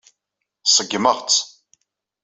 Ṣeggmeɣ-tt. 0.75 1.39